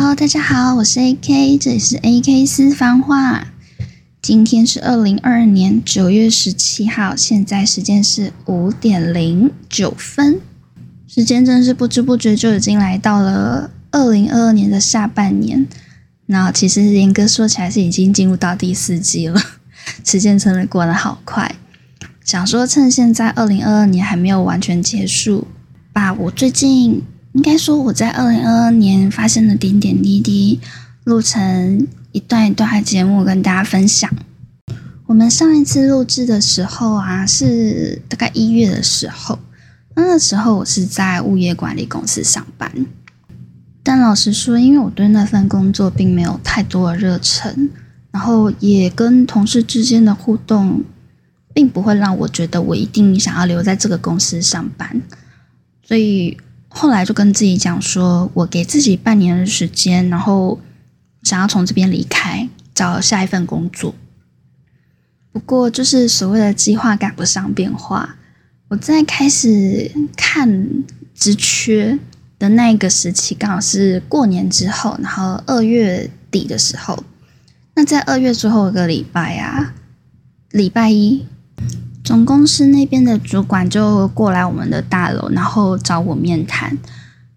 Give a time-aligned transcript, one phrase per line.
[0.00, 3.48] Hello，大家好，我是 AK，这里是 AK 私房话。
[4.22, 10.40] 今天是二零二二年九月十七号，现在时间是五点零九分，
[11.06, 15.68] 时间真是不知不觉就已经来到了二零二二年的下半年。
[16.24, 19.38] 那其实严格说起来是已经进入到第四季了，
[20.02, 21.54] 时间真的过得好快。
[22.24, 25.46] 想说趁现在二零二二年还没有完全结束，
[25.92, 27.02] 把我最近
[27.32, 30.60] 应该说我在二零二二年发生的点点滴滴
[31.04, 31.86] 录成。
[32.12, 34.10] 一段一段的节目跟大家分享。
[35.06, 39.38] 我们上一次录制的时候啊，是大概一月的时候。
[39.94, 42.86] 那个时候我是在物业管理公司上班，
[43.84, 47.70] 但老实说，因为我对那份工作并没有太多的热忱，
[48.10, 50.82] 然后也跟同事之间的互动，
[51.54, 55.00] 并不会让我觉得我一定想要留在这个公司上班。
[55.84, 56.36] 所以
[56.70, 60.58] 后来就跟自己讲说，我给自己半年的时间，然后。
[61.22, 63.94] 想要从这边离开，找下一份工作。
[65.30, 68.16] 不过，就是所谓的计划赶不上变化。
[68.68, 70.66] 我在开始看
[71.14, 71.98] 职缺
[72.38, 77.04] 的那一个时期，刚好是过年之后，然后二月底的时候。
[77.74, 79.74] 那在二月最后一个礼拜啊，
[80.52, 81.26] 礼拜一，
[82.10, 86.76] 总公司那边的主管就过来我们的大楼，然后找我面谈。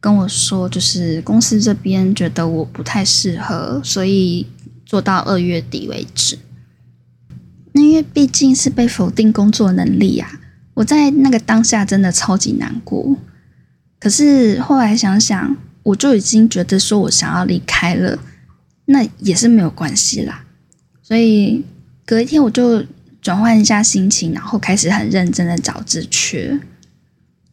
[0.00, 4.46] 跟我说，就是公司这边觉得我不太适合，所以
[4.86, 6.38] 做到二月底为止。
[7.72, 10.40] 那因为毕竟是被否定工作能力啊，
[10.72, 13.18] 我在那个当下真的超级难过。
[14.00, 18.18] 可是后来想想，我就已经觉得说我想要离开了，
[18.86, 20.46] 那也是没有关系啦。
[21.02, 21.62] 所以
[22.06, 22.82] 隔一天我就
[23.24, 26.60] 转换一下心情，然后开始很认真的找职缺。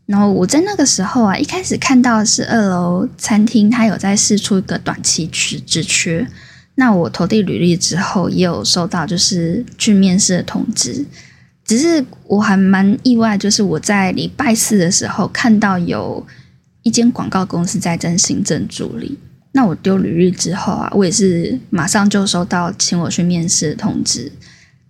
[0.06, 6.28] 然后我在那个时候啊，一开始看到是二楼餐厅，它有在试出一个短期职职缺。
[6.76, 11.06] 那我投递履历之后，也有收到就是去面试的通知。
[11.64, 16.28] 只是我还蛮意外，就是我在礼拜四的时候看到有
[16.84, 19.18] 一间广告公司在征行政助理。
[19.54, 24.30] 那我丢履历之后啊，我也是马上就收到请我去面试的通知。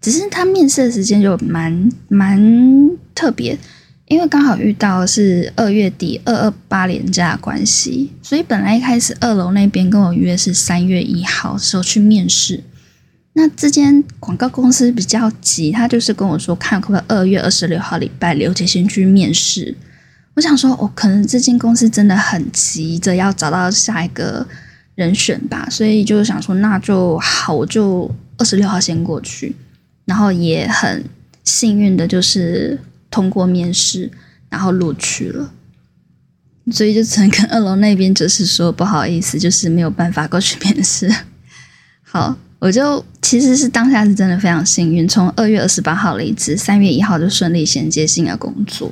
[0.01, 2.37] 只是他面试的时间就蛮蛮
[3.15, 3.57] 特别。
[4.07, 12.61] 因为刚好遇到是二月底二二八连假的关系，所以本来一开始二楼那边跟我约是三月一号时候去面试。
[13.31, 19.73] 那这间广告公司比较急，他就是跟我说看可不可以二月二十六号礼拜六就先去面试。
[20.33, 24.45] 我想说，哦，可能这间公司真的很急着要找到下一个
[24.95, 29.55] 人选吧，所以就想说那就好，我就二十六号先过去。
[30.11, 31.05] 然后也很
[31.43, 32.79] 幸运的就是。
[33.13, 34.09] 通过面试，
[34.47, 35.51] 然后录取了，
[36.71, 41.13] 所以就只能跟二楼那边就是说不好意思，就是没有办法过去面试。
[42.07, 48.89] 好，我就其实是当下是真的非常幸运，从二月二十八号离职，三月一号就顺利衔接新的工作。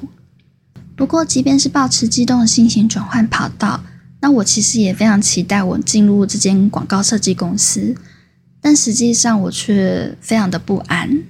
[0.98, 3.82] 不过，即便是保持激动的心情转换跑道，
[4.20, 7.96] 那我其实也非常期待我进入这间广告设计公司，
[8.62, 11.24] 但实际上我却非常的不安。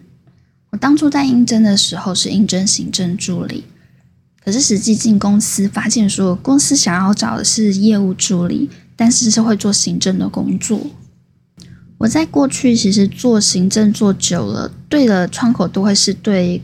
[0.71, 3.65] 我当初在应征的时候是应征行政助理，
[4.43, 10.79] 可是实际进公司发现说，公司想要找的是业务助理，但是是会做行政的工作。
[11.97, 16.61] 我在过去其实做行政做久了，对的窗口都会是对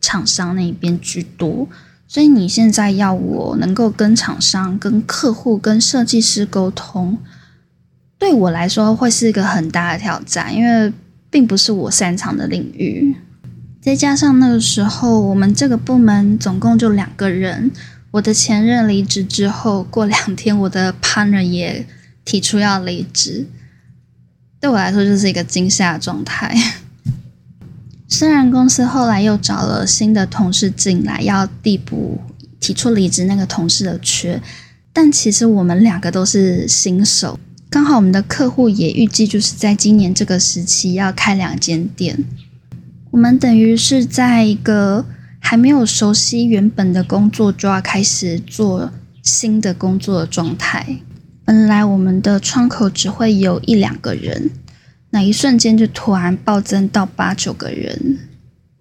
[0.00, 1.68] 厂商那边居多，
[2.06, 7.18] 所以你现在要我能够跟厂商、跟客户、跟设计师沟通，
[8.18, 10.92] 对我来说会是一个很大的挑战，因为
[11.30, 13.14] 并不是我擅长的领域。
[13.80, 17.70] 再加上那个时候，我们这个部门总共就两个人。
[18.12, 21.86] 我的前任离职之后，过两天我的 partner 也
[22.24, 23.46] 提出要离职，
[24.58, 26.56] 对我来说就是一个惊吓状态。
[28.08, 32.20] 虽然公司后来又找了新的同事进来，要递补
[32.58, 34.40] 提出离职那个同事的缺，
[34.92, 37.38] 但其实我们两个都是新手。
[37.76, 42.24] 刚好我们的客户也预计就是在今年这个时期要开两间店。
[43.10, 45.04] 我们等于是在一个
[45.40, 48.90] 还没有熟悉原本的工作，就要开始做
[49.22, 51.00] 新的工作的状态。
[51.44, 54.52] 本来我们的窗口只会有一两个人，
[55.10, 58.18] 那一瞬间就突然暴增到八九个人。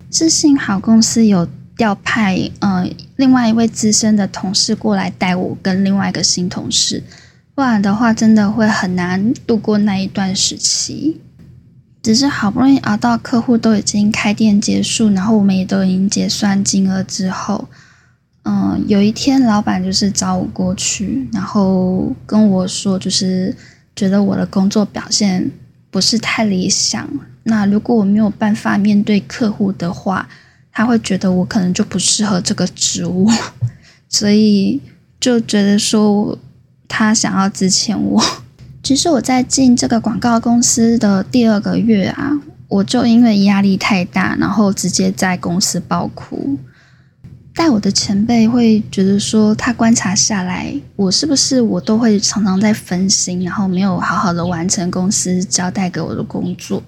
[0.10, 1.46] 是幸好公司有
[1.76, 7.04] 调派，呃，另外一位资深的同事过来带我跟另外一个新同事，
[7.56, 11.22] 不然的话真的会很难度过那一段时期。
[12.04, 17.68] 只是好不容易熬到客户都已经开店结束，然后我们也都已经结算金额之后，
[18.44, 23.56] 嗯，有一天老板就是找我过去，然后跟我说，就是
[23.96, 25.50] 觉得我的工作表现
[25.90, 27.10] 不是太理想。
[27.42, 30.30] 那如果我没有办法面对客户的话，
[30.72, 33.28] 他会觉得我可能就不适合这个职务，
[34.08, 34.80] 所以
[35.20, 36.38] 就觉得说
[36.88, 38.24] 他想要支遣我。
[38.84, 42.32] 其实我在进这个广告公司的第二个月啊，
[42.68, 46.58] 我就因为压力太大，然后直接在公司爆哭。
[47.56, 56.84] 带我的前辈会觉得说，他观察下来，我是不是我都会常常在分心，然后没有好好的完成公司交代给我的工作。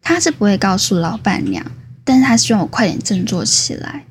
[0.00, 1.64] 他是不会告诉老板娘，
[2.02, 4.04] 但是他希望我快点振作起来，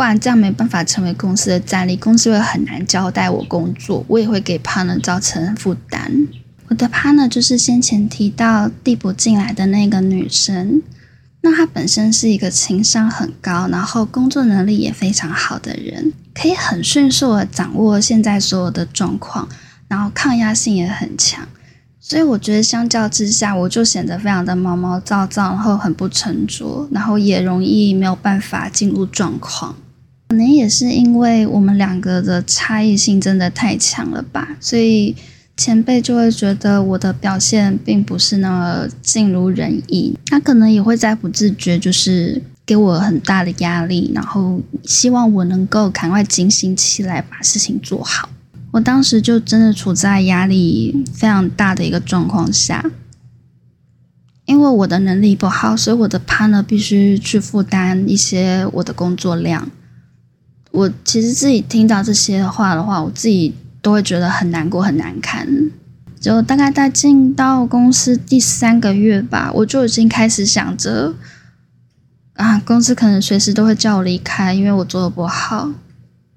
[0.00, 6.26] 不然这样没办法成为公司的战力，公司会很难交代我工作，我也会给 partner 造成负担。
[6.68, 10.80] 我的 partner 就是先前提到递补进来的那个女生。
[11.42, 19.46] 那她本身是一个情商很高，然后工作能力也非常好的人，可以很迅速的掌握现在所有的状况，
[19.86, 21.46] 然后抗压性也很强，
[22.00, 29.76] 所以我觉得相较之下，我就显得非常的毛毛躁躁，然后很不沉着，然后也容易没有办法进入状况。
[30.30, 35.16] 可能也是因为我们两个的差异性真的太强了吧，所以。
[35.56, 48.30] 前辈就会觉得我的表现并不是那么尽如人意，他可能也会在不自觉就是给我很大的压力，然后希望我能够赶快警醒起来，把事情做好。
[48.70, 52.90] 我当时就真的处在压力非常大的一个状况下，
[54.46, 59.70] 因为我的能力不好，所以我的 partner 必须去负担一些我的工作量。
[60.70, 63.54] 我其实自己听到这些话的话，我自己。
[63.82, 65.48] 都会觉得很难过、很难堪。
[66.20, 71.14] 就大概在进到公司第三个月吧，我就已经开始想着，
[72.34, 75.70] 啊，公司可能随时都会叫我离开，因为我做的不好，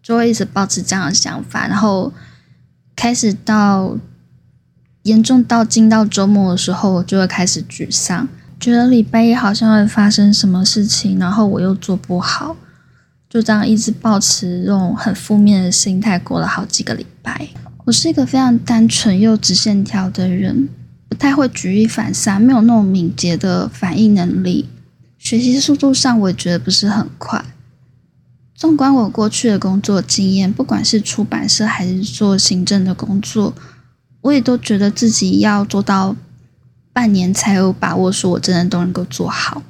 [0.02, 1.68] 就会一直保持这样的想法。
[1.68, 2.14] 然后
[2.96, 3.98] 开始到
[5.02, 12.56] 严重到进到周末的时候，我就会开始沮丧，觉得礼拜一好像会发生什么事情，然后我又做不好。
[13.34, 17.48] 就这样一直保持这种很负面的心态，过了好几个礼拜。
[17.84, 20.70] 我是一个非常单纯又直线条的人，
[21.10, 24.70] 不太会举一反三，没有那种敏捷的反应能力。
[25.18, 27.44] 学习速度上，我也觉得不是很快。
[28.54, 33.56] 纵观我过去的工作经验，不管是出版社还是做行政的工作，
[34.22, 36.16] 我也都觉得自己要做到
[36.94, 39.64] 半年才有把握，说我真的都能够做好。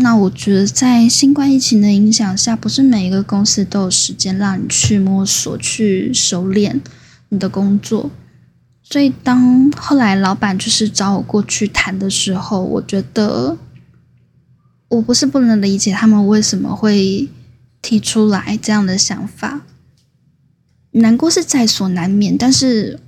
[0.00, 6.80] 那我觉得，在新冠疫情的影响下，不是每一个公司都有时间让你去摸索、去熟练
[7.28, 8.10] 你的工作。
[8.82, 13.58] 所以，当后来老板就是找我过去谈的时候，我觉得
[14.88, 17.28] 我不是不能理解他们为什么会
[17.82, 19.62] 提出来这样的想法，
[20.92, 22.38] 难过是在所难免。
[22.38, 22.98] 但是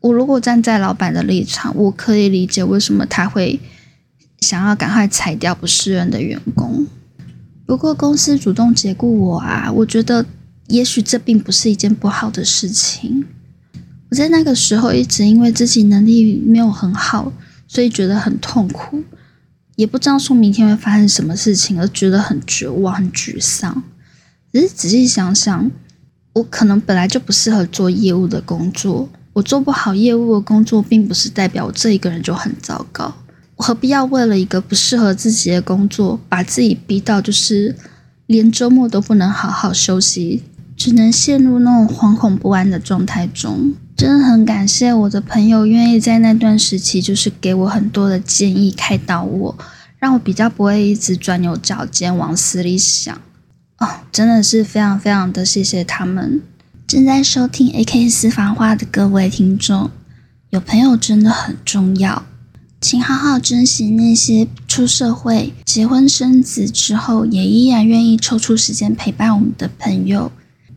[0.00, 3.58] 我如果站在老板的立场，我可以理解为什么他会。
[4.40, 6.86] 想要赶快裁掉不适任的员工，
[7.64, 10.24] 不过公司主动解雇我啊，我觉得
[10.68, 13.24] 也许这并不是一件不好的事情。
[14.10, 17.32] 我在那个时候一直因为自己能力没有很好，
[17.66, 19.02] 所以觉得很痛苦，
[19.74, 23.82] 也不知道说明天会发生什么事情，而觉得很绝望、很沮丧。
[24.52, 25.70] 只是仔细想想，
[26.34, 33.12] 我可能本来就不适合做业务的工作，我做不好业务的工作，并不是代表我这一个人就很糟糕。
[33.56, 37.74] 何必要为了一个不适合自己的工作，把自己逼到就是
[38.26, 40.42] 连周末都不能好好休息，
[40.76, 43.72] 只能陷入那种惶恐不安的状态中？
[43.96, 49.58] 真的很感谢我的朋友愿意在那段时期，就是给我很多的建议，开导我，
[49.98, 53.18] 让我比较不会一直钻牛角尖往死里想。
[53.78, 56.42] 哦，真的是非常非常的谢谢他们。
[56.86, 59.90] 正在收听 AK 私房话的各位听众，
[60.50, 62.26] 有朋友真的很重要。
[62.80, 70.30] 请好好珍惜那些出社会、结婚生子之后，也依然愿意抽出时间陪伴我们的朋友。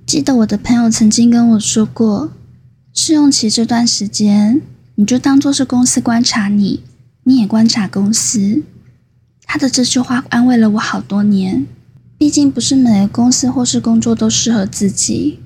[0.06, 2.32] 记得我的朋友曾经跟我说过，
[2.94, 4.62] 试用期这段时间，
[4.96, 6.82] 你就当做是公司观察你，
[7.24, 8.64] 你也观察公司。
[9.44, 11.68] 他的这句话安慰了我好多年。
[12.18, 15.40] 毕竟不是每个公司或是工作都适合自己。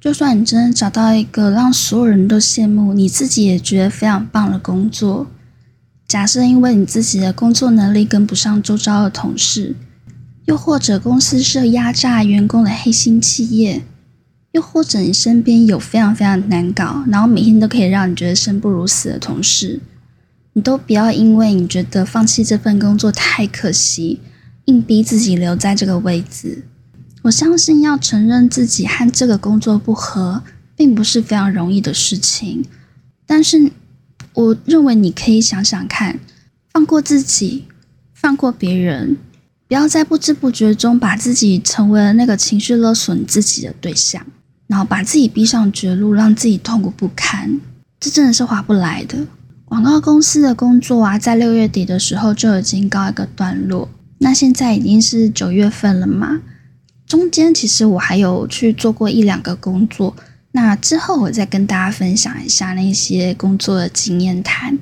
[0.00, 5.26] 就算你真的找到一个让所有人都羡慕，你自己也觉得非常棒的工作。
[6.10, 9.76] 假设因为你自己的工作能力跟不上周遭的同事，
[10.46, 13.84] 又或者公司是压榨员工的黑心企业，
[14.50, 19.78] 又或者你身边有非常非常难搞，然后每天都可以让你觉得生不如死的同事，
[20.54, 24.18] 你都不要因为你觉得放弃这份工作太可惜，
[24.64, 26.64] 硬逼自己留在这个位置。
[27.22, 30.42] 我相信要承认自己和这个工作不合，
[30.74, 32.64] 并不是非常容易的事情。
[33.24, 33.70] 但是
[34.34, 36.20] 我认为你可以想想看，
[36.72, 37.64] 放过自己，
[38.14, 39.16] 放过别人，
[39.66, 44.24] 不要在不知不觉中把自己成为了那个情绪勒索你自己的对象，
[44.68, 47.60] 然后把自己逼上绝路，让自己痛苦不堪，
[47.98, 49.26] 这真的是划不来的。
[49.64, 53.88] 广告公司的工作啊，在六月底的时候就已经告一个段落。
[54.18, 56.40] 那现在已经是九月份了嘛，
[57.06, 60.14] 中间其实我还有去做过一两个工作。
[60.52, 64.78] 那之后我再跟大家分享一下那些工作的经验谈。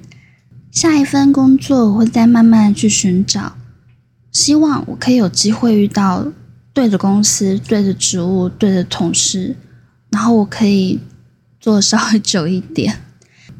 [0.70, 3.56] 下一份工作我会再慢慢去寻找，
[4.32, 6.32] 希望我可以有机会遇到
[6.72, 9.56] 对的公司、对的职务、对的同事，
[10.10, 11.00] 然后我可以
[11.58, 13.00] 做稍微久一点。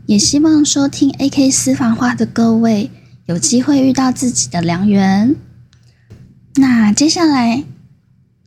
[0.07, 2.91] 也希望收听 AK 私房话的各位
[3.27, 5.37] 有机会遇到自己的良缘。
[6.55, 7.65] 那接下来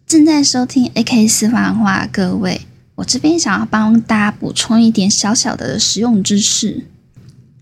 [0.08, 2.62] 正在收听 AK 私房话各位，
[3.02, 6.86] 我这边想要帮大家补充一点小小的实用知识。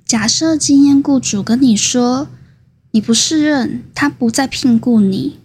[0.05, 2.27] 假设今天雇主跟你说
[2.91, 5.39] 你不胜任，他不再聘雇你，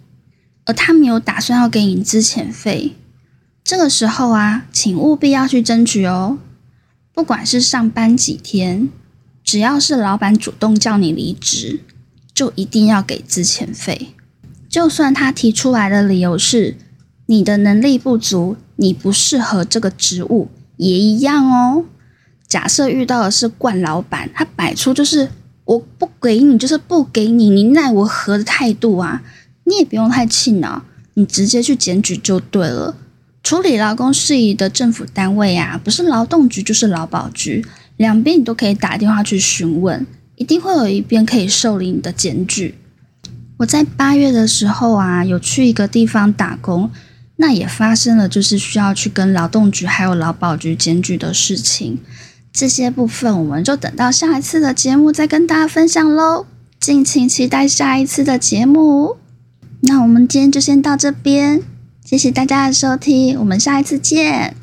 [0.65, 2.97] 而他没有打算要给你资遣费，
[3.63, 6.39] 这个时候啊，请务必要去争取哦。
[7.13, 8.89] 不管是上班几天，
[9.45, 11.81] 只要是老板主动叫你离职，
[12.35, 14.09] 就一定要给资遣费。
[14.69, 16.77] 就算他提出来的理由是
[17.27, 21.85] 你的能力不足，你不适合这个职务，也一样哦。
[22.47, 25.29] 假设遇到的是惯老板，他摆出就是
[25.65, 29.23] 我不给你，就是不给你，你奈我何的态度啊，
[29.65, 32.97] 你也不用太气恼，你直接去检举就对了。
[33.43, 37.65] 处理劳工事宜的政府单位啊，不是劳动局就是劳保局，
[37.97, 42.75] 两边你都可以打电话去询问，一定会有一边可以受理你的检举。
[43.59, 46.91] 我在八月的时候啊，有去一个地方打工，
[47.37, 51.99] 那也发生了就是需要去跟劳动局还有劳保局检举的事情。
[52.53, 56.47] 这些部分我们就等到下一次的节目再跟大家分享喽，
[56.79, 59.17] 敬请期待下一次的节目。
[59.81, 61.63] 那我们今天就先到这边。
[62.05, 64.55] 谢谢大家的收听，我们下一次见。